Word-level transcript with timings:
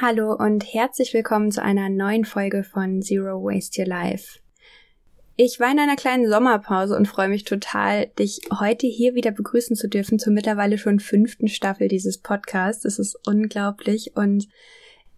Hallo 0.00 0.32
und 0.32 0.62
herzlich 0.72 1.12
willkommen 1.12 1.50
zu 1.50 1.60
einer 1.60 1.88
neuen 1.88 2.24
Folge 2.24 2.62
von 2.62 3.02
Zero 3.02 3.42
Waste 3.42 3.80
Your 3.80 3.88
Life. 3.88 4.38
Ich 5.34 5.58
war 5.58 5.72
in 5.72 5.80
einer 5.80 5.96
kleinen 5.96 6.30
Sommerpause 6.30 6.96
und 6.96 7.08
freue 7.08 7.28
mich 7.28 7.42
total, 7.42 8.06
dich 8.16 8.42
heute 8.60 8.86
hier 8.86 9.16
wieder 9.16 9.32
begrüßen 9.32 9.74
zu 9.74 9.88
dürfen 9.88 10.20
zur 10.20 10.32
mittlerweile 10.32 10.78
schon 10.78 11.00
fünften 11.00 11.48
Staffel 11.48 11.88
dieses 11.88 12.18
Podcasts. 12.18 12.84
Das 12.84 13.00
ist 13.00 13.18
unglaublich 13.26 14.12
und 14.14 14.46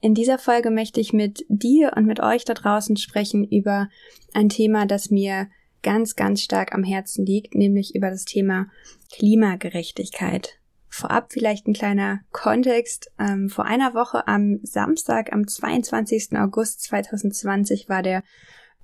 in 0.00 0.14
dieser 0.14 0.38
Folge 0.38 0.70
möchte 0.70 0.98
ich 0.98 1.12
mit 1.12 1.44
dir 1.50 1.92
und 1.94 2.06
mit 2.06 2.20
euch 2.20 2.46
da 2.46 2.54
draußen 2.54 2.96
sprechen 2.96 3.44
über 3.44 3.90
ein 4.32 4.48
Thema, 4.48 4.86
das 4.86 5.10
mir 5.10 5.48
ganz, 5.82 6.16
ganz 6.16 6.40
stark 6.40 6.74
am 6.74 6.84
Herzen 6.84 7.26
liegt, 7.26 7.54
nämlich 7.54 7.94
über 7.94 8.08
das 8.08 8.24
Thema 8.24 8.68
Klimagerechtigkeit. 9.12 10.59
Vorab 11.00 11.32
vielleicht 11.32 11.66
ein 11.66 11.72
kleiner 11.72 12.20
Kontext. 12.30 13.10
Ähm, 13.18 13.48
vor 13.48 13.64
einer 13.64 13.94
Woche 13.94 14.28
am 14.28 14.60
Samstag, 14.62 15.32
am 15.32 15.48
22. 15.48 16.36
August 16.36 16.82
2020 16.82 17.88
war 17.88 18.02
der 18.02 18.22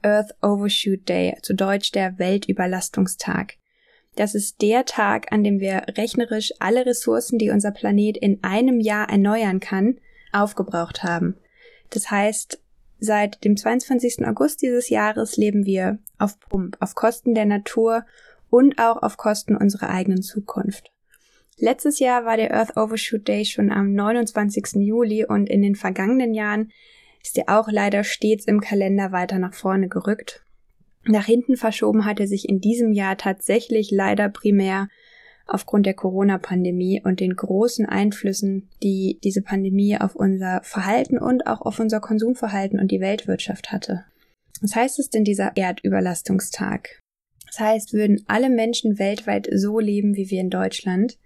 Earth 0.03 0.35
Overshoot 0.41 1.07
Day, 1.07 1.37
zu 1.43 1.55
Deutsch 1.55 1.93
der 1.93 2.19
Weltüberlastungstag. 2.19 3.57
Das 4.15 4.35
ist 4.35 4.63
der 4.63 4.87
Tag, 4.87 5.31
an 5.31 5.45
dem 5.45 5.61
wir 5.61 5.83
rechnerisch 5.99 6.55
alle 6.59 6.87
Ressourcen, 6.87 7.39
die 7.39 7.51
unser 7.51 7.71
Planet 7.71 8.17
in 8.17 8.43
einem 8.43 8.81
Jahr 8.81 9.11
erneuern 9.11 9.61
kann, 9.61 9.99
aufgebraucht 10.33 11.03
haben. 11.03 11.37
Das 11.91 12.11
heißt, 12.11 12.63
seit 12.99 13.45
dem 13.45 13.59
22. 13.59 14.27
August 14.27 14.63
dieses 14.63 14.89
Jahres 14.89 15.37
leben 15.37 15.67
wir 15.67 15.99
auf 16.19 16.41
Pump, 16.41 16.79
auf 16.81 16.95
Kosten 16.95 17.35
der 17.35 17.45
Natur 17.45 18.07
und 18.49 18.79
auch 18.79 19.03
auf 19.03 19.19
Kosten 19.19 19.55
unserer 19.55 19.91
eigenen 19.91 20.23
Zukunft. 20.23 20.91
Letztes 21.59 22.01
Jahr 22.01 22.27
war 22.27 22.37
der 22.37 22.53
Earth 22.53 22.77
Overshoot 22.77 23.27
Day 23.27 23.47
schon 23.47 23.73
am 23.73 23.95
29. 23.95 24.75
Juli 24.75 25.25
und 25.25 25.49
in 25.49 25.63
den 25.63 25.75
vergangenen 25.75 26.35
Jahren 26.35 26.71
ist 27.23 27.39
er 27.39 27.59
auch 27.59 27.69
leider 27.71 28.05
stets 28.05 28.45
im 28.45 28.61
Kalender 28.61 29.11
weiter 29.11 29.39
nach 29.39 29.55
vorne 29.55 29.89
gerückt. 29.89 30.45
Nach 31.07 31.25
hinten 31.25 31.57
verschoben 31.57 32.05
hat 32.05 32.21
er 32.21 32.27
sich 32.27 32.49
in 32.49 32.61
diesem 32.61 32.93
Jahr 32.93 33.17
tatsächlich 33.17 33.91
leider 33.91 34.29
primär 34.29 34.89
aufgrund 35.47 35.87
der 35.87 35.95
Corona-Pandemie 35.95 37.01
und 37.03 37.21
den 37.21 37.35
großen 37.35 37.87
Einflüssen, 37.87 38.69
die 38.83 39.19
diese 39.25 39.41
Pandemie 39.41 39.97
auf 39.99 40.15
unser 40.15 40.61
Verhalten 40.63 41.19
und 41.19 41.47
auch 41.47 41.63
auf 41.63 41.79
unser 41.79 42.01
Konsumverhalten 42.01 42.79
und 42.79 42.91
die 42.91 43.01
Weltwirtschaft 43.01 43.73
hatte. 43.73 44.05
Was 44.61 44.75
heißt 44.75 44.99
es 44.99 45.09
denn 45.09 45.25
dieser 45.25 45.57
Erdüberlastungstag? 45.57 47.01
Das 47.47 47.61
heißt, 47.61 47.93
würden 47.95 48.25
alle 48.27 48.51
Menschen 48.51 48.99
weltweit 48.99 49.49
so 49.55 49.79
leben 49.79 50.17
wie 50.17 50.29
wir 50.31 50.41
in 50.41 50.51
Deutschland, 50.51 51.17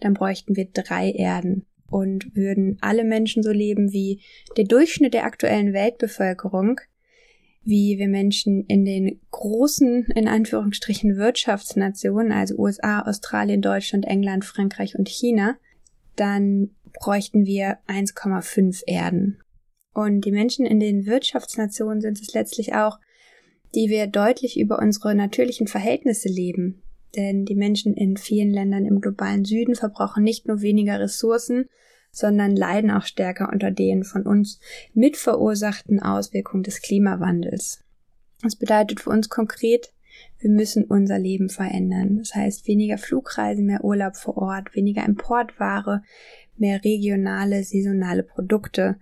dann 0.00 0.14
bräuchten 0.14 0.56
wir 0.56 0.66
drei 0.66 1.10
Erden. 1.10 1.66
Und 1.88 2.36
würden 2.36 2.78
alle 2.82 3.02
Menschen 3.02 3.42
so 3.42 3.50
leben 3.50 3.92
wie 3.92 4.22
der 4.56 4.64
Durchschnitt 4.64 5.12
der 5.12 5.24
aktuellen 5.24 5.72
Weltbevölkerung, 5.72 6.80
wie 7.62 7.98
wir 7.98 8.08
Menschen 8.08 8.64
in 8.66 8.84
den 8.84 9.20
großen, 9.30 10.06
in 10.14 10.28
Anführungsstrichen, 10.28 11.16
Wirtschaftsnationen, 11.16 12.30
also 12.30 12.56
USA, 12.56 13.02
Australien, 13.02 13.60
Deutschland, 13.60 14.06
England, 14.06 14.44
Frankreich 14.44 14.96
und 14.96 15.08
China, 15.08 15.56
dann 16.16 16.70
bräuchten 17.00 17.44
wir 17.44 17.78
1,5 17.88 18.82
Erden. 18.86 19.42
Und 19.92 20.24
die 20.24 20.32
Menschen 20.32 20.66
in 20.66 20.80
den 20.80 21.06
Wirtschaftsnationen 21.06 22.00
sind 22.00 22.20
es 22.20 22.32
letztlich 22.32 22.74
auch, 22.74 22.98
die 23.74 23.88
wir 23.88 24.06
deutlich 24.06 24.58
über 24.58 24.78
unsere 24.78 25.14
natürlichen 25.14 25.66
Verhältnisse 25.66 26.28
leben. 26.28 26.82
Denn 27.16 27.44
die 27.44 27.56
Menschen 27.56 27.94
in 27.94 28.16
vielen 28.16 28.50
Ländern 28.50 28.84
im 28.84 29.00
globalen 29.00 29.44
Süden 29.44 29.74
verbrauchen 29.74 30.22
nicht 30.22 30.46
nur 30.46 30.62
weniger 30.62 31.00
Ressourcen, 31.00 31.66
sondern 32.12 32.56
leiden 32.56 32.90
auch 32.90 33.04
stärker 33.04 33.50
unter 33.52 33.70
den 33.70 34.04
von 34.04 34.26
uns 34.26 34.60
mitverursachten 34.94 36.00
Auswirkungen 36.00 36.62
des 36.62 36.82
Klimawandels. 36.82 37.84
Das 38.42 38.56
bedeutet 38.56 39.00
für 39.00 39.10
uns 39.10 39.28
konkret, 39.28 39.92
wir 40.38 40.50
müssen 40.50 40.84
unser 40.84 41.18
Leben 41.18 41.48
verändern. 41.48 42.18
Das 42.18 42.34
heißt 42.34 42.66
weniger 42.66 42.98
Flugreisen, 42.98 43.66
mehr 43.66 43.84
Urlaub 43.84 44.16
vor 44.16 44.36
Ort, 44.38 44.74
weniger 44.74 45.04
Importware, 45.04 46.02
mehr 46.56 46.82
regionale, 46.84 47.62
saisonale 47.62 48.22
Produkte, 48.22 48.96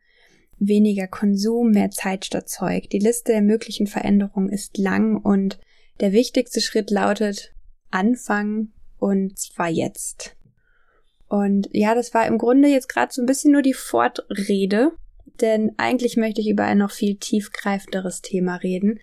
weniger 0.59 1.07
Konsum, 1.07 1.71
mehr 1.71 1.91
Zeit 1.91 2.25
statt 2.25 2.49
Zeug. 2.49 2.91
Die 2.91 2.99
Liste 2.99 3.33
der 3.33 3.43
möglichen 3.43 3.87
Veränderungen 3.87 4.49
ist 4.49 4.79
lang 4.79 5.17
und 5.17 5.59
der 6.01 6.13
wichtigste 6.13 6.61
Schritt 6.61 6.91
lautet, 6.91 7.55
anfangen 7.91 8.73
und 8.99 9.39
zwar 9.39 9.69
jetzt. 9.69 10.37
Und 11.29 11.69
ja, 11.73 11.95
das 11.95 12.15
war 12.15 12.27
im 12.27 12.39
Grunde 12.39 12.69
jetzt 12.69 12.89
gerade 12.89 13.13
so 13.13 13.23
ein 13.23 13.27
bisschen 13.27 13.53
nur 13.53 13.63
die 13.63 13.75
Fortrede, 13.75 14.93
denn 15.41 15.73
eigentlich 15.77 16.17
möchte 16.17 16.41
ich 16.41 16.49
über 16.49 16.65
ein 16.65 16.79
noch 16.79 16.91
viel 16.91 17.17
tiefgreifenderes 17.17 18.23
Thema 18.23 18.57
reden. 18.57 18.99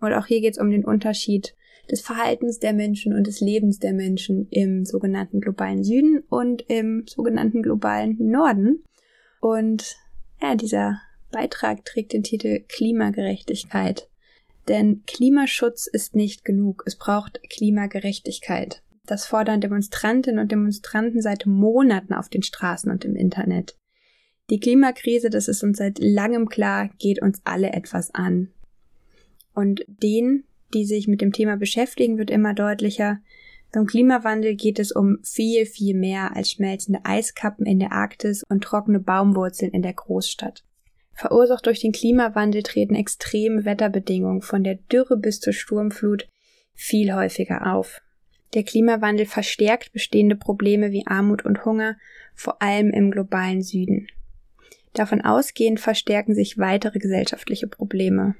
Und 0.00 0.12
auch 0.12 0.26
hier 0.26 0.40
geht 0.40 0.54
es 0.54 0.60
um 0.60 0.70
den 0.70 0.84
Unterschied 0.84 1.54
des 1.90 2.00
Verhaltens 2.00 2.58
der 2.58 2.72
Menschen 2.72 3.14
und 3.14 3.26
des 3.26 3.40
Lebens 3.40 3.78
der 3.78 3.92
Menschen 3.92 4.48
im 4.50 4.84
sogenannten 4.84 5.40
globalen 5.40 5.84
Süden 5.84 6.20
und 6.28 6.62
im 6.68 7.04
sogenannten 7.06 7.62
globalen 7.62 8.16
Norden. 8.18 8.84
Und 9.40 9.96
ja, 10.40 10.54
dieser 10.54 11.00
Beitrag 11.30 11.84
trägt 11.84 12.12
den 12.12 12.22
Titel 12.22 12.64
Klimagerechtigkeit. 12.68 14.09
Denn 14.70 15.02
Klimaschutz 15.04 15.88
ist 15.88 16.14
nicht 16.14 16.44
genug. 16.44 16.84
Es 16.86 16.94
braucht 16.94 17.40
Klimagerechtigkeit. 17.50 18.84
Das 19.04 19.26
fordern 19.26 19.60
Demonstrantinnen 19.60 20.38
und 20.38 20.52
Demonstranten 20.52 21.20
seit 21.20 21.44
Monaten 21.44 22.14
auf 22.14 22.28
den 22.28 22.44
Straßen 22.44 22.88
und 22.88 23.04
im 23.04 23.16
Internet. 23.16 23.76
Die 24.48 24.60
Klimakrise, 24.60 25.28
das 25.28 25.48
ist 25.48 25.64
uns 25.64 25.78
seit 25.78 25.98
langem 25.98 26.48
klar, 26.48 26.88
geht 27.00 27.20
uns 27.20 27.40
alle 27.42 27.72
etwas 27.72 28.14
an. 28.14 28.52
Und 29.54 29.84
denen, 29.88 30.44
die 30.72 30.84
sich 30.84 31.08
mit 31.08 31.20
dem 31.20 31.32
Thema 31.32 31.56
beschäftigen, 31.56 32.16
wird 32.16 32.30
immer 32.30 32.54
deutlicher, 32.54 33.18
beim 33.72 33.86
Klimawandel 33.86 34.54
geht 34.54 34.78
es 34.78 34.92
um 34.92 35.18
viel, 35.24 35.66
viel 35.66 35.96
mehr 35.96 36.36
als 36.36 36.52
schmelzende 36.52 37.00
Eiskappen 37.02 37.66
in 37.66 37.80
der 37.80 37.90
Arktis 37.90 38.44
und 38.48 38.62
trockene 38.62 39.00
Baumwurzeln 39.00 39.72
in 39.72 39.82
der 39.82 39.94
Großstadt. 39.94 40.62
Verursacht 41.20 41.66
durch 41.66 41.80
den 41.80 41.92
Klimawandel 41.92 42.62
treten 42.62 42.94
extreme 42.94 43.66
Wetterbedingungen 43.66 44.40
von 44.40 44.64
der 44.64 44.76
Dürre 44.76 45.18
bis 45.18 45.38
zur 45.38 45.52
Sturmflut 45.52 46.26
viel 46.72 47.12
häufiger 47.12 47.74
auf. 47.74 48.00
Der 48.54 48.62
Klimawandel 48.62 49.26
verstärkt 49.26 49.92
bestehende 49.92 50.34
Probleme 50.34 50.92
wie 50.92 51.06
Armut 51.06 51.44
und 51.44 51.66
Hunger, 51.66 51.98
vor 52.34 52.62
allem 52.62 52.90
im 52.90 53.10
globalen 53.10 53.60
Süden. 53.60 54.06
Davon 54.94 55.20
ausgehend 55.20 55.78
verstärken 55.78 56.34
sich 56.34 56.56
weitere 56.56 56.98
gesellschaftliche 56.98 57.66
Probleme. 57.66 58.34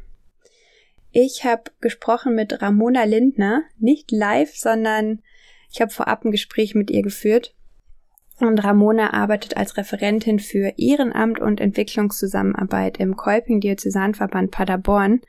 Ich 1.12 1.44
habe 1.44 1.64
gesprochen 1.82 2.34
mit 2.34 2.62
Ramona 2.62 3.04
Lindner, 3.04 3.62
nicht 3.78 4.10
live, 4.10 4.56
sondern 4.56 5.20
ich 5.70 5.82
habe 5.82 5.90
vorab 5.90 6.24
ein 6.24 6.30
Gespräch 6.30 6.74
mit 6.74 6.90
ihr 6.90 7.02
geführt 7.02 7.54
und 8.46 8.62
Ramona 8.62 9.12
arbeitet 9.12 9.56
als 9.56 9.76
Referentin 9.76 10.38
für 10.38 10.74
Ehrenamt 10.76 11.40
und 11.40 11.60
Entwicklungszusammenarbeit 11.60 12.98
im 12.98 13.16
Kolping 13.16 13.60
Diözesanverband 13.60 14.50
Paderborn. 14.50 15.20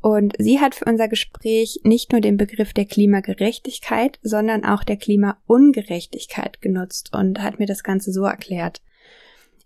Und 0.00 0.34
sie 0.38 0.60
hat 0.60 0.74
für 0.74 0.84
unser 0.84 1.08
Gespräch 1.08 1.80
nicht 1.82 2.12
nur 2.12 2.20
den 2.20 2.36
Begriff 2.36 2.72
der 2.74 2.84
Klimagerechtigkeit, 2.84 4.18
sondern 4.22 4.64
auch 4.64 4.84
der 4.84 4.96
Klimaungerechtigkeit 4.96 6.60
genutzt 6.60 7.10
und 7.14 7.42
hat 7.42 7.58
mir 7.58 7.66
das 7.66 7.82
Ganze 7.82 8.12
so 8.12 8.24
erklärt. 8.24 8.82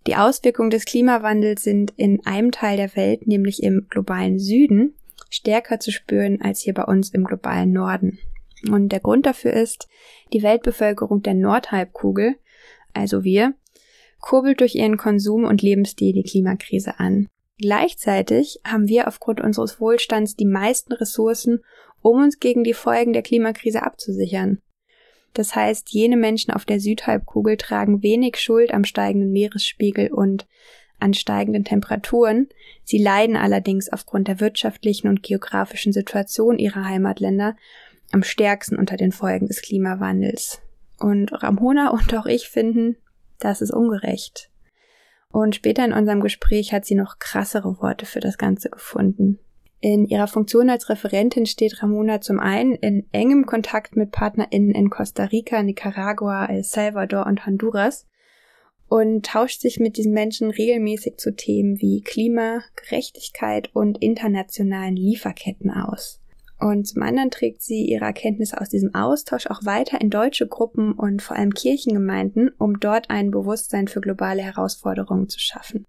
Die 0.07 0.15
Auswirkungen 0.15 0.69
des 0.69 0.85
Klimawandels 0.85 1.63
sind 1.63 1.93
in 1.97 2.25
einem 2.25 2.51
Teil 2.51 2.77
der 2.77 2.95
Welt, 2.95 3.27
nämlich 3.27 3.61
im 3.61 3.87
globalen 3.89 4.39
Süden, 4.39 4.95
stärker 5.29 5.79
zu 5.79 5.91
spüren 5.91 6.41
als 6.41 6.61
hier 6.61 6.73
bei 6.73 6.83
uns 6.83 7.09
im 7.09 7.25
globalen 7.25 7.73
Norden. 7.73 8.17
Und 8.71 8.89
der 8.89 8.99
Grund 8.99 9.25
dafür 9.25 9.53
ist, 9.53 9.87
die 10.33 10.43
Weltbevölkerung 10.43 11.21
der 11.21 11.33
Nordhalbkugel 11.33 12.35
also 12.93 13.23
wir, 13.23 13.53
kurbelt 14.19 14.59
durch 14.59 14.75
ihren 14.75 14.97
Konsum 14.97 15.43
und 15.45 15.61
Lebensstil 15.61 16.13
die 16.13 16.23
Klimakrise 16.23 16.99
an. 16.99 17.27
Gleichzeitig 17.57 18.59
haben 18.65 18.87
wir 18.87 19.07
aufgrund 19.07 19.41
unseres 19.41 19.81
Wohlstands 19.81 20.35
die 20.35 20.45
meisten 20.45 20.93
Ressourcen, 20.93 21.59
um 22.01 22.23
uns 22.23 22.39
gegen 22.39 22.63
die 22.63 22.73
Folgen 22.73 23.13
der 23.13 23.21
Klimakrise 23.21 23.83
abzusichern. 23.83 24.61
Das 25.33 25.55
heißt, 25.55 25.89
jene 25.91 26.17
Menschen 26.17 26.51
auf 26.51 26.65
der 26.65 26.79
Südhalbkugel 26.79 27.57
tragen 27.57 28.01
wenig 28.01 28.37
Schuld 28.37 28.73
am 28.73 28.83
steigenden 28.83 29.31
Meeresspiegel 29.31 30.11
und 30.11 30.47
an 30.99 31.13
steigenden 31.13 31.63
Temperaturen. 31.63 32.49
Sie 32.83 32.97
leiden 32.97 33.35
allerdings 33.35 33.91
aufgrund 33.91 34.27
der 34.27 34.39
wirtschaftlichen 34.39 35.07
und 35.07 35.23
geografischen 35.23 35.93
Situation 35.93 36.59
ihrer 36.59 36.85
Heimatländer 36.85 37.55
am 38.11 38.23
stärksten 38.23 38.75
unter 38.77 38.97
den 38.97 39.11
Folgen 39.11 39.47
des 39.47 39.61
Klimawandels. 39.61 40.61
Und 40.99 41.31
Ramona 41.43 41.89
und 41.91 42.13
auch 42.13 42.25
ich 42.25 42.49
finden, 42.49 42.97
das 43.39 43.61
ist 43.61 43.71
ungerecht. 43.71 44.51
Und 45.31 45.55
später 45.55 45.85
in 45.85 45.93
unserem 45.93 46.21
Gespräch 46.21 46.73
hat 46.73 46.85
sie 46.85 46.95
noch 46.95 47.19
krassere 47.19 47.79
Worte 47.79 48.05
für 48.05 48.19
das 48.19 48.37
Ganze 48.37 48.69
gefunden. 48.69 49.39
In 49.81 50.05
ihrer 50.07 50.27
Funktion 50.27 50.69
als 50.69 50.89
Referentin 50.89 51.45
steht 51.45 51.81
Ramona 51.81 52.19
zum 52.19 52.39
einen 52.39 52.73
in 52.73 53.07
engem 53.13 53.45
Kontakt 53.45 53.95
mit 53.95 54.11
PartnerInnen 54.11 54.71
in 54.71 54.89
Costa 54.89 55.25
Rica, 55.25 55.63
Nicaragua, 55.63 56.47
El 56.47 56.63
Salvador 56.63 57.25
und 57.25 57.45
Honduras. 57.45 58.05
und 58.89 59.23
tauscht 59.23 59.61
sich 59.61 59.79
mit 59.79 59.97
diesen 59.97 60.13
Menschen 60.13 60.49
regelmäßig 60.49 61.17
zu 61.17 61.35
Themen 61.35 61.79
wie 61.79 62.01
Klima, 62.01 62.63
Gerechtigkeit 62.75 63.69
und 63.75 64.01
internationalen 64.01 64.95
Lieferketten 64.95 65.69
aus. 65.69 66.19
Und 66.59 66.87
zum 66.87 67.01
anderen 67.03 67.31
trägt 67.31 67.61
sie 67.61 67.85
ihre 67.85 68.05
Erkenntnisse 68.05 68.59
aus 68.59 68.67
diesem 68.67 68.93
Austausch 68.93 69.47
auch 69.47 69.63
weiter 69.63 70.01
in 70.01 70.09
deutsche 70.09 70.45
Gruppen 70.45 70.91
und 70.91 71.21
vor 71.21 71.37
allem 71.37 71.53
Kirchengemeinden, 71.53 72.51
um 72.57 72.81
dort 72.81 73.09
ein 73.09 73.31
Bewusstsein 73.31 73.87
für 73.87 74.01
globale 74.01 74.41
Herausforderungen 74.41 75.29
zu 75.29 75.39
schaffen. 75.39 75.87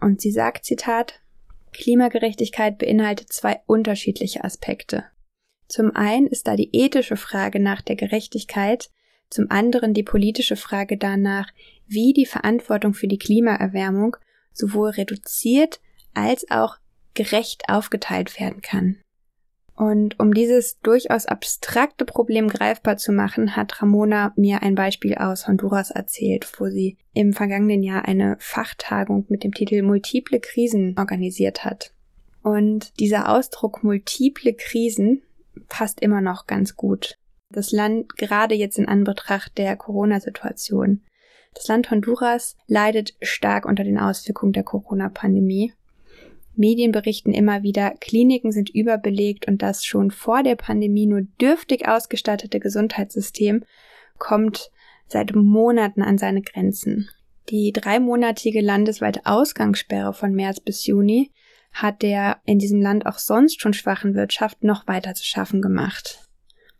Und 0.00 0.20
sie 0.20 0.32
sagt, 0.32 0.66
Zitat, 0.66 1.20
Klimagerechtigkeit 1.72 2.76
beinhaltet 2.76 3.32
zwei 3.32 3.60
unterschiedliche 3.66 4.44
Aspekte. 4.44 5.04
Zum 5.66 5.96
einen 5.96 6.26
ist 6.26 6.46
da 6.46 6.56
die 6.56 6.68
ethische 6.72 7.16
Frage 7.16 7.58
nach 7.58 7.80
der 7.80 7.96
Gerechtigkeit, 7.96 8.90
zum 9.30 9.50
anderen 9.50 9.94
die 9.94 10.02
politische 10.02 10.56
Frage 10.56 10.98
danach, 10.98 11.48
wie 11.86 12.12
die 12.12 12.26
Verantwortung 12.26 12.92
für 12.92 13.08
die 13.08 13.18
Klimaerwärmung 13.18 14.16
sowohl 14.52 14.90
reduziert 14.90 15.80
als 16.12 16.48
auch 16.50 16.76
gerecht 17.14 17.64
aufgeteilt 17.68 18.38
werden 18.38 18.60
kann. 18.60 19.03
Und 19.76 20.20
um 20.20 20.32
dieses 20.32 20.78
durchaus 20.80 21.26
abstrakte 21.26 22.04
Problem 22.04 22.48
greifbar 22.48 22.96
zu 22.96 23.12
machen, 23.12 23.56
hat 23.56 23.82
Ramona 23.82 24.32
mir 24.36 24.62
ein 24.62 24.76
Beispiel 24.76 25.16
aus 25.16 25.48
Honduras 25.48 25.90
erzählt, 25.90 26.46
wo 26.58 26.68
sie 26.68 26.96
im 27.12 27.32
vergangenen 27.32 27.82
Jahr 27.82 28.04
eine 28.04 28.36
Fachtagung 28.38 29.26
mit 29.28 29.42
dem 29.42 29.52
Titel 29.52 29.82
Multiple 29.82 30.38
Krisen 30.38 30.94
organisiert 30.96 31.64
hat. 31.64 31.92
Und 32.42 33.00
dieser 33.00 33.30
Ausdruck 33.30 33.82
multiple 33.82 34.54
Krisen 34.54 35.22
passt 35.68 36.00
immer 36.00 36.20
noch 36.20 36.46
ganz 36.46 36.76
gut. 36.76 37.18
Das 37.50 37.72
Land, 37.72 38.16
gerade 38.16 38.54
jetzt 38.54 38.78
in 38.78 38.86
Anbetracht 38.86 39.58
der 39.58 39.76
Corona-Situation. 39.76 41.02
Das 41.54 41.68
Land 41.68 41.90
Honduras 41.90 42.56
leidet 42.66 43.14
stark 43.22 43.64
unter 43.64 43.82
den 43.82 43.98
Auswirkungen 43.98 44.52
der 44.52 44.64
Corona-Pandemie 44.64 45.72
Medien 46.56 46.92
berichten 46.92 47.32
immer 47.32 47.62
wieder, 47.62 47.92
Kliniken 48.00 48.52
sind 48.52 48.70
überbelegt 48.70 49.48
und 49.48 49.62
das 49.62 49.84
schon 49.84 50.10
vor 50.10 50.42
der 50.42 50.56
Pandemie 50.56 51.06
nur 51.06 51.22
dürftig 51.40 51.88
ausgestattete 51.88 52.60
Gesundheitssystem 52.60 53.64
kommt 54.18 54.70
seit 55.08 55.34
Monaten 55.34 56.02
an 56.02 56.18
seine 56.18 56.42
Grenzen. 56.42 57.08
Die 57.50 57.72
dreimonatige 57.72 58.60
landesweite 58.60 59.22
Ausgangssperre 59.24 60.14
von 60.14 60.32
März 60.32 60.60
bis 60.60 60.86
Juni 60.86 61.30
hat 61.72 62.02
der 62.02 62.38
in 62.46 62.58
diesem 62.58 62.80
Land 62.80 63.04
auch 63.04 63.18
sonst 63.18 63.60
schon 63.60 63.74
schwachen 63.74 64.14
Wirtschaft 64.14 64.62
noch 64.62 64.86
weiter 64.86 65.14
zu 65.14 65.24
schaffen 65.24 65.60
gemacht. 65.60 66.20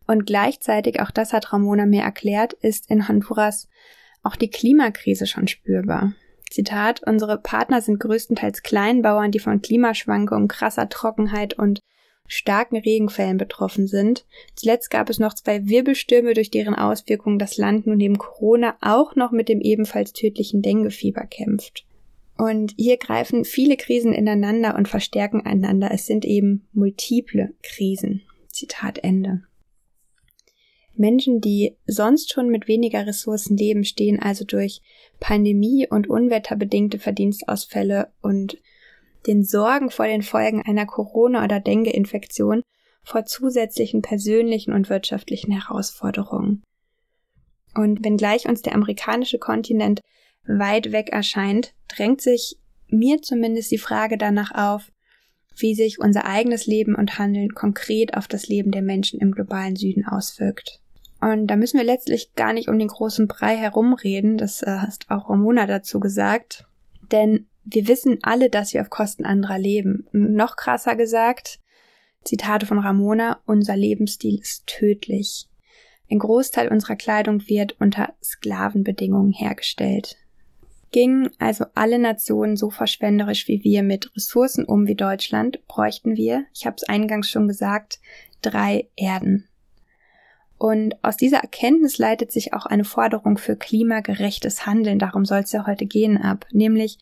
Und 0.06 0.26
gleichzeitig, 0.26 1.00
auch 1.00 1.10
das 1.10 1.32
hat 1.32 1.52
Ramona 1.52 1.86
mir 1.86 2.02
erklärt, 2.02 2.52
ist 2.52 2.90
in 2.90 3.08
Honduras 3.08 3.68
auch 4.22 4.36
die 4.36 4.50
Klimakrise 4.50 5.26
schon 5.26 5.48
spürbar. 5.48 6.12
Zitat, 6.50 7.02
unsere 7.04 7.38
Partner 7.38 7.80
sind 7.80 8.00
größtenteils 8.00 8.62
Kleinbauern, 8.62 9.30
die 9.30 9.40
von 9.40 9.60
Klimaschwankungen, 9.62 10.48
krasser 10.48 10.88
Trockenheit 10.88 11.58
und 11.58 11.80
starken 12.26 12.76
Regenfällen 12.76 13.36
betroffen 13.36 13.86
sind. 13.86 14.24
Zuletzt 14.54 14.90
gab 14.90 15.10
es 15.10 15.18
noch 15.18 15.34
zwei 15.34 15.66
Wirbelstürme, 15.66 16.34
durch 16.34 16.50
deren 16.50 16.74
Auswirkungen 16.74 17.38
das 17.38 17.56
Land 17.56 17.86
nun 17.86 17.98
neben 17.98 18.18
Corona 18.18 18.76
auch 18.80 19.14
noch 19.14 19.30
mit 19.30 19.48
dem 19.48 19.60
ebenfalls 19.60 20.12
tödlichen 20.12 20.62
Denguefieber 20.62 21.26
kämpft. 21.26 21.84
Und 22.36 22.74
hier 22.76 22.96
greifen 22.96 23.44
viele 23.44 23.76
Krisen 23.76 24.12
ineinander 24.12 24.74
und 24.76 24.88
verstärken 24.88 25.42
einander. 25.44 25.90
Es 25.92 26.06
sind 26.06 26.24
eben 26.24 26.66
multiple 26.72 27.54
Krisen. 27.62 28.22
Zitat 28.48 28.98
Ende. 28.98 29.42
Menschen, 30.96 31.40
die 31.40 31.76
sonst 31.86 32.32
schon 32.32 32.48
mit 32.48 32.68
weniger 32.68 33.06
Ressourcen 33.06 33.56
leben, 33.56 33.84
stehen 33.84 34.20
also 34.20 34.44
durch 34.44 34.80
Pandemie 35.20 35.86
und 35.88 36.08
unwetterbedingte 36.08 36.98
Verdienstausfälle 36.98 38.12
und 38.20 38.58
den 39.26 39.42
Sorgen 39.44 39.90
vor 39.90 40.06
den 40.06 40.22
Folgen 40.22 40.62
einer 40.62 40.86
Corona- 40.86 41.44
oder 41.44 41.60
Dengue-Infektion 41.60 42.62
vor 43.02 43.24
zusätzlichen 43.24 44.02
persönlichen 44.02 44.72
und 44.72 44.88
wirtschaftlichen 44.88 45.52
Herausforderungen. 45.52 46.62
Und 47.74 48.04
wenngleich 48.04 48.48
uns 48.48 48.62
der 48.62 48.74
amerikanische 48.74 49.38
Kontinent 49.38 50.00
weit 50.46 50.92
weg 50.92 51.10
erscheint, 51.10 51.74
drängt 51.88 52.20
sich 52.20 52.58
mir 52.88 53.20
zumindest 53.22 53.70
die 53.70 53.78
Frage 53.78 54.16
danach 54.16 54.52
auf, 54.54 54.90
wie 55.56 55.74
sich 55.74 55.98
unser 55.98 56.24
eigenes 56.26 56.66
Leben 56.66 56.94
und 56.94 57.18
Handeln 57.18 57.54
konkret 57.54 58.16
auf 58.16 58.28
das 58.28 58.48
Leben 58.48 58.70
der 58.70 58.82
Menschen 58.82 59.20
im 59.20 59.32
globalen 59.32 59.76
Süden 59.76 60.04
auswirkt. 60.04 60.80
Und 61.24 61.46
da 61.46 61.56
müssen 61.56 61.78
wir 61.78 61.86
letztlich 61.86 62.34
gar 62.34 62.52
nicht 62.52 62.68
um 62.68 62.78
den 62.78 62.88
großen 62.88 63.28
Brei 63.28 63.56
herumreden, 63.56 64.36
das 64.36 64.62
äh, 64.62 64.76
hast 64.80 65.10
auch 65.10 65.30
Ramona 65.30 65.66
dazu 65.66 65.98
gesagt, 65.98 66.66
denn 67.12 67.46
wir 67.64 67.88
wissen 67.88 68.18
alle, 68.20 68.50
dass 68.50 68.74
wir 68.74 68.82
auf 68.82 68.90
Kosten 68.90 69.24
anderer 69.24 69.58
leben. 69.58 70.06
Noch 70.12 70.56
krasser 70.56 70.96
gesagt, 70.96 71.60
Zitate 72.24 72.66
von 72.66 72.78
Ramona, 72.78 73.40
unser 73.46 73.74
Lebensstil 73.74 74.38
ist 74.38 74.66
tödlich. 74.66 75.48
Ein 76.10 76.18
Großteil 76.18 76.68
unserer 76.68 76.96
Kleidung 76.96 77.48
wird 77.48 77.80
unter 77.80 78.12
Sklavenbedingungen 78.22 79.32
hergestellt. 79.32 80.18
Gingen 80.92 81.30
also 81.38 81.64
alle 81.74 81.98
Nationen 81.98 82.56
so 82.56 82.68
verschwenderisch 82.68 83.48
wie 83.48 83.64
wir 83.64 83.82
mit 83.82 84.14
Ressourcen 84.14 84.66
um 84.66 84.86
wie 84.86 84.94
Deutschland, 84.94 85.66
bräuchten 85.68 86.16
wir, 86.16 86.44
ich 86.52 86.66
habe 86.66 86.76
es 86.76 86.84
eingangs 86.84 87.30
schon 87.30 87.48
gesagt, 87.48 88.00
drei 88.42 88.90
Erden. 88.94 89.48
Und 90.58 91.02
aus 91.02 91.16
dieser 91.16 91.38
Erkenntnis 91.38 91.98
leitet 91.98 92.32
sich 92.32 92.52
auch 92.52 92.66
eine 92.66 92.84
Forderung 92.84 93.38
für 93.38 93.56
klimagerechtes 93.56 94.66
Handeln, 94.66 94.98
darum 94.98 95.24
soll 95.24 95.40
es 95.40 95.52
ja 95.52 95.66
heute 95.66 95.86
gehen, 95.86 96.16
ab. 96.16 96.46
Nämlich, 96.52 96.98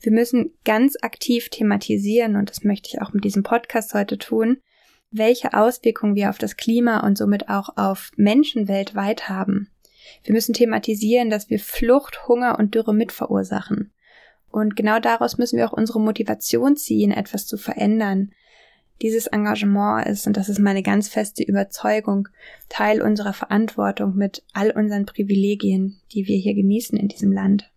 wir 0.00 0.12
müssen 0.12 0.52
ganz 0.64 0.96
aktiv 1.02 1.48
thematisieren, 1.50 2.36
und 2.36 2.50
das 2.50 2.64
möchte 2.64 2.88
ich 2.88 3.02
auch 3.02 3.12
mit 3.12 3.24
diesem 3.24 3.42
Podcast 3.42 3.94
heute 3.94 4.18
tun, 4.18 4.58
welche 5.10 5.54
Auswirkungen 5.54 6.16
wir 6.16 6.30
auf 6.30 6.38
das 6.38 6.56
Klima 6.56 7.06
und 7.06 7.16
somit 7.16 7.48
auch 7.48 7.76
auf 7.76 8.10
Menschen 8.16 8.68
weltweit 8.68 9.28
haben. 9.28 9.70
Wir 10.24 10.34
müssen 10.34 10.54
thematisieren, 10.54 11.30
dass 11.30 11.50
wir 11.50 11.58
Flucht, 11.58 12.26
Hunger 12.26 12.58
und 12.58 12.74
Dürre 12.74 12.94
mit 12.94 13.12
verursachen. 13.12 13.92
Und 14.50 14.76
genau 14.76 14.98
daraus 14.98 15.38
müssen 15.38 15.56
wir 15.56 15.66
auch 15.66 15.72
unsere 15.72 16.00
Motivation 16.00 16.76
ziehen, 16.76 17.10
etwas 17.10 17.46
zu 17.46 17.56
verändern, 17.56 18.30
dieses 19.02 19.26
Engagement 19.26 20.06
ist, 20.06 20.26
und 20.26 20.36
das 20.36 20.48
ist 20.48 20.58
meine 20.58 20.82
ganz 20.82 21.08
feste 21.08 21.42
Überzeugung, 21.42 22.28
Teil 22.68 23.02
unserer 23.02 23.32
Verantwortung 23.32 24.14
mit 24.16 24.44
all 24.52 24.70
unseren 24.70 25.06
Privilegien, 25.06 26.00
die 26.12 26.26
wir 26.26 26.36
hier 26.38 26.54
genießen 26.54 26.98
in 26.98 27.08
diesem 27.08 27.32
Land. 27.32 27.70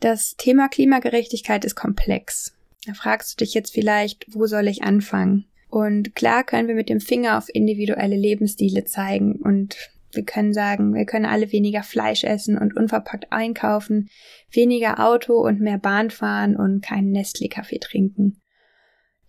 Das 0.00 0.36
Thema 0.36 0.68
Klimagerechtigkeit 0.68 1.64
ist 1.64 1.74
komplex. 1.74 2.54
Da 2.86 2.94
fragst 2.94 3.32
du 3.40 3.44
dich 3.44 3.54
jetzt 3.54 3.72
vielleicht, 3.72 4.26
wo 4.28 4.46
soll 4.46 4.68
ich 4.68 4.82
anfangen? 4.82 5.46
Und 5.68 6.14
klar 6.14 6.44
können 6.44 6.68
wir 6.68 6.74
mit 6.74 6.88
dem 6.88 7.00
Finger 7.00 7.38
auf 7.38 7.48
individuelle 7.52 8.16
Lebensstile 8.16 8.84
zeigen 8.84 9.36
und 9.36 9.76
wir 10.12 10.24
können 10.24 10.54
sagen, 10.54 10.94
wir 10.94 11.04
können 11.04 11.26
alle 11.26 11.52
weniger 11.52 11.82
Fleisch 11.82 12.24
essen 12.24 12.56
und 12.56 12.76
unverpackt 12.76 13.32
einkaufen, 13.32 14.08
weniger 14.50 15.04
Auto 15.04 15.34
und 15.34 15.60
mehr 15.60 15.78
Bahn 15.78 16.10
fahren 16.10 16.56
und 16.56 16.80
keinen 16.82 17.10
Nestle-Kaffee 17.10 17.78
trinken. 17.78 18.40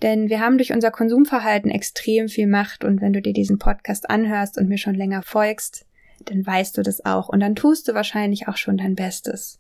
Denn 0.02 0.30
wir 0.30 0.40
haben 0.40 0.58
durch 0.58 0.74
unser 0.74 0.92
Konsumverhalten 0.92 1.72
extrem 1.72 2.30
viel 2.30 2.48
Macht 2.48 2.84
und 2.84 3.02
wenn 3.02 3.14
du 3.14 3.22
dir 3.22 3.34
diesen 3.34 3.58
Podcast 3.58 4.10
anhörst 4.10 4.58
und 4.58 4.68
mir 4.68 4.78
schon 4.78 4.96
länger 4.96 5.24
folgst, 5.24 5.86
dann 6.26 6.46
weißt 6.46 6.78
du 6.78 6.84
das 6.84 7.06
auch 7.06 7.30
und 7.30 7.40
dann 7.40 7.56
tust 7.56 7.88
du 7.88 7.94
wahrscheinlich 7.94 8.48
auch 8.48 8.58
schon 8.58 8.78
dein 8.78 8.96
Bestes. 8.96 9.60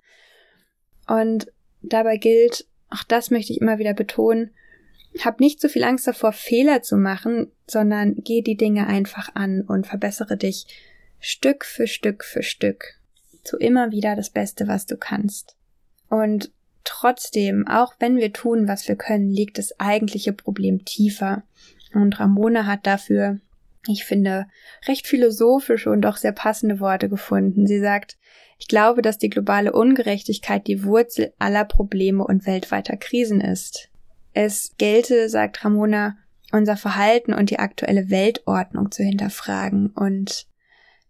Und 1.07 1.51
dabei 1.81 2.17
gilt, 2.17 2.67
auch 2.89 3.03
das 3.03 3.31
möchte 3.31 3.53
ich 3.53 3.61
immer 3.61 3.79
wieder 3.79 3.93
betonen, 3.93 4.51
hab 5.23 5.39
nicht 5.39 5.59
so 5.59 5.67
viel 5.67 5.83
Angst 5.83 6.07
davor, 6.07 6.31
Fehler 6.31 6.81
zu 6.81 6.97
machen, 6.97 7.51
sondern 7.65 8.15
geh 8.17 8.41
die 8.41 8.57
Dinge 8.57 8.87
einfach 8.87 9.33
an 9.35 9.61
und 9.61 9.87
verbessere 9.87 10.37
dich 10.37 10.67
Stück 11.19 11.65
für 11.65 11.87
Stück 11.87 12.23
für 12.23 12.43
Stück. 12.43 12.99
zu 13.43 13.57
immer 13.57 13.91
wieder 13.91 14.15
das 14.17 14.29
Beste, 14.29 14.67
was 14.67 14.85
du 14.85 14.97
kannst. 14.97 15.55
Und 16.09 16.51
Trotzdem, 16.89 17.67
auch 17.67 17.95
wenn 17.99 18.15
wir 18.15 18.31
tun, 18.31 18.69
was 18.69 18.87
wir 18.87 18.95
können, 18.95 19.29
liegt 19.29 19.57
das 19.57 19.77
eigentliche 19.77 20.31
Problem 20.31 20.85
tiefer. 20.85 21.43
Und 21.93 22.17
Ramona 22.17 22.65
hat 22.65 22.87
dafür, 22.87 23.41
ich 23.89 24.05
finde, 24.05 24.47
recht 24.87 25.05
philosophische 25.05 25.89
und 25.89 26.05
auch 26.05 26.15
sehr 26.15 26.31
passende 26.31 26.79
Worte 26.79 27.09
gefunden. 27.09 27.67
Sie 27.67 27.81
sagt, 27.81 28.17
ich 28.57 28.69
glaube, 28.69 29.01
dass 29.01 29.17
die 29.17 29.29
globale 29.29 29.73
Ungerechtigkeit 29.73 30.65
die 30.65 30.85
Wurzel 30.85 31.33
aller 31.39 31.65
Probleme 31.65 32.23
und 32.23 32.47
weltweiter 32.47 32.95
Krisen 32.95 33.41
ist. 33.41 33.89
Es 34.33 34.71
gelte, 34.77 35.27
sagt 35.27 35.65
Ramona, 35.65 36.15
unser 36.53 36.77
Verhalten 36.77 37.33
und 37.33 37.49
die 37.49 37.59
aktuelle 37.59 38.09
Weltordnung 38.09 38.91
zu 38.91 39.03
hinterfragen 39.03 39.87
und 39.87 40.47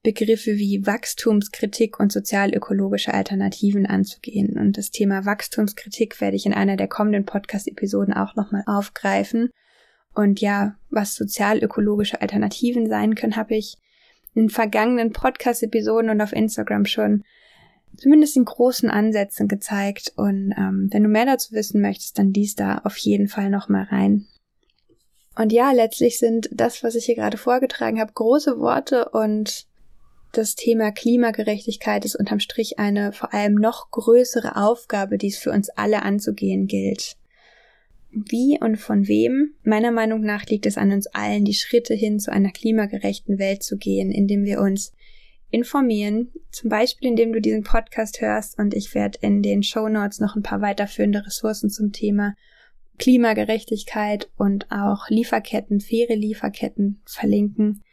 Begriffe 0.07 0.55
wie 0.55 0.87
Wachstumskritik 0.87 1.99
und 1.99 2.13
sozialökologische 2.13 3.13
Alternativen 3.13 3.85
anzugehen. 3.85 4.57
Und 4.57 4.77
das 4.77 4.89
Thema 4.89 5.25
Wachstumskritik 5.25 6.21
werde 6.21 6.37
ich 6.37 6.45
in 6.45 6.53
einer 6.53 6.77
der 6.77 6.87
kommenden 6.87 7.25
Podcast-Episoden 7.25 8.13
auch 8.13 8.33
nochmal 8.37 8.63
aufgreifen. 8.67 9.49
Und 10.15 10.39
ja, 10.39 10.77
was 10.89 11.15
sozialökologische 11.15 12.21
Alternativen 12.21 12.87
sein 12.87 13.15
können, 13.15 13.35
habe 13.35 13.57
ich 13.57 13.75
in 14.33 14.49
vergangenen 14.49 15.11
Podcast-Episoden 15.11 16.09
und 16.09 16.21
auf 16.21 16.31
Instagram 16.31 16.85
schon 16.85 17.25
zumindest 17.97 18.37
in 18.37 18.45
großen 18.45 18.89
Ansätzen 18.89 19.49
gezeigt. 19.49 20.13
Und 20.15 20.53
ähm, 20.57 20.87
wenn 20.89 21.03
du 21.03 21.09
mehr 21.09 21.25
dazu 21.25 21.51
wissen 21.51 21.81
möchtest, 21.81 22.17
dann 22.17 22.31
lies 22.33 22.55
da 22.55 22.77
auf 22.85 22.95
jeden 22.95 23.27
Fall 23.27 23.49
nochmal 23.49 23.83
rein. 23.91 24.25
Und 25.35 25.51
ja, 25.51 25.73
letztlich 25.73 26.17
sind 26.17 26.47
das, 26.53 26.81
was 26.81 26.95
ich 26.95 27.07
hier 27.07 27.15
gerade 27.15 27.37
vorgetragen 27.37 27.99
habe, 27.99 28.13
große 28.13 28.57
Worte 28.57 29.09
und 29.09 29.66
das 30.37 30.55
Thema 30.55 30.91
Klimagerechtigkeit 30.91 32.05
ist 32.05 32.15
unterm 32.15 32.39
Strich 32.39 32.79
eine 32.79 33.11
vor 33.11 33.33
allem 33.33 33.55
noch 33.55 33.89
größere 33.91 34.55
Aufgabe, 34.55 35.17
die 35.17 35.27
es 35.27 35.37
für 35.37 35.51
uns 35.51 35.69
alle 35.69 36.03
anzugehen 36.03 36.67
gilt. 36.67 37.17
Wie 38.11 38.57
und 38.59 38.77
von 38.77 39.07
wem? 39.07 39.53
Meiner 39.63 39.91
Meinung 39.91 40.21
nach 40.21 40.45
liegt 40.45 40.65
es 40.65 40.77
an 40.77 40.91
uns 40.91 41.07
allen, 41.07 41.43
die 41.43 41.53
Schritte 41.53 41.93
hin 41.93 42.19
zu 42.19 42.31
einer 42.31 42.51
klimagerechten 42.51 43.39
Welt 43.39 43.63
zu 43.63 43.77
gehen, 43.77 44.11
indem 44.11 44.45
wir 44.45 44.59
uns 44.59 44.93
informieren, 45.49 46.31
zum 46.51 46.69
Beispiel 46.69 47.09
indem 47.09 47.33
du 47.33 47.41
diesen 47.41 47.63
Podcast 47.63 48.21
hörst 48.21 48.57
und 48.59 48.73
ich 48.73 48.93
werde 48.93 49.19
in 49.21 49.41
den 49.41 49.63
Show 49.63 49.87
Notes 49.87 50.19
noch 50.19 50.35
ein 50.35 50.43
paar 50.43 50.61
weiterführende 50.61 51.25
Ressourcen 51.25 51.69
zum 51.69 51.91
Thema 51.91 52.35
Klimagerechtigkeit 52.99 54.29
und 54.37 54.71
auch 54.71 55.09
Lieferketten, 55.09 55.79
faire 55.79 56.15
Lieferketten 56.15 57.01
verlinken. 57.05 57.83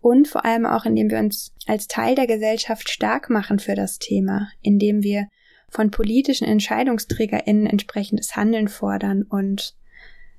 Und 0.00 0.28
vor 0.28 0.44
allem 0.44 0.66
auch, 0.66 0.86
indem 0.86 1.10
wir 1.10 1.18
uns 1.18 1.54
als 1.66 1.86
Teil 1.86 2.14
der 2.14 2.26
Gesellschaft 2.26 2.88
stark 2.88 3.28
machen 3.28 3.58
für 3.58 3.74
das 3.74 3.98
Thema, 3.98 4.48
indem 4.62 5.02
wir 5.02 5.28
von 5.68 5.90
politischen 5.90 6.46
EntscheidungsträgerInnen 6.46 7.66
entsprechendes 7.66 8.34
Handeln 8.34 8.68
fordern 8.68 9.22
und 9.22 9.76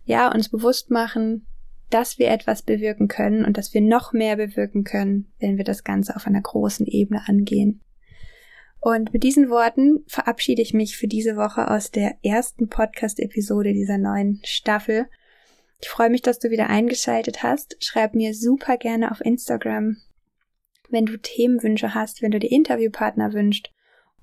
ja, 0.04 0.32
uns 0.32 0.50
bewusst 0.50 0.90
machen, 0.90 1.46
dass 1.90 2.18
wir 2.18 2.30
etwas 2.30 2.64
bewirken 2.64 3.08
können 3.08 3.46
und 3.46 3.58
dass 3.58 3.74
wir 3.74 3.82
noch 3.82 4.14
mehr 4.14 4.36
bewirken 4.36 4.84
können, 4.84 5.32
wenn 5.40 5.58
wir 5.58 5.64
das 5.64 5.84
Ganze 5.84 6.16
auf 6.16 6.26
einer 6.26 6.42
großen 6.42 6.86
Ebene 6.88 7.22
angehen. 7.28 7.82
Und 8.80 9.14
mit 9.14 9.24
diesen 9.24 9.50
Worten 9.50 10.04
verabschiede 10.08 10.62
ich 10.62 10.74
mich 10.74 10.98
für 10.98 11.08
diese 11.08 11.36
Woche 11.36 11.70
aus 11.70 11.92
der 11.92 12.16
ersten 12.24 12.68
Podcast-Episode 12.68 13.74
dieser 13.74 14.00
neuen 14.00 14.42
Staffel. 14.44 15.06
Ich 15.82 15.90
freue 15.90 16.10
mich, 16.10 16.22
dass 16.22 16.40
du 16.40 16.52
wieder 16.52 16.70
eingeschaltet 16.70 17.44
hast. 17.44 17.76
Schreib 17.80 18.14
mir 18.14 18.36
super 18.36 18.78
gerne 18.78 19.12
auf 19.12 19.20
Instagram, 19.22 19.98
wenn 20.90 21.06
du 21.06 21.18
Themenwünsche 21.18 21.96
hast, 21.96 22.22
wenn 22.22 22.32
du 22.32 22.40
dir 22.40 22.52
Interviewpartner 22.52 23.34
wünscht 23.34 23.72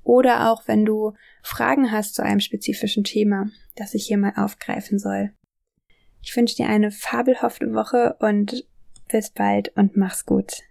oder 0.05 0.51
auch 0.51 0.67
wenn 0.67 0.85
du 0.85 1.15
Fragen 1.43 1.91
hast 1.91 2.15
zu 2.15 2.23
einem 2.23 2.41
spezifischen 2.41 3.05
Thema, 3.05 3.51
das 3.77 3.95
ich 3.95 4.07
hier 4.07 4.19
mal 4.19 4.35
aufgreifen 4.37 4.99
soll. 4.99 5.33
Ich 6.23 6.37
wünsche 6.37 6.57
dir 6.57 6.69
eine 6.69 6.91
fabelhafte 6.91 7.75
Woche 7.75 8.17
und 8.21 8.67
bis 9.09 9.31
bald 9.31 9.77
und 9.77 9.97
mach's 9.97 10.25
gut. 10.27 10.63